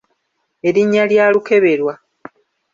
[0.67, 1.93] Erinnya lya Lukeberwa.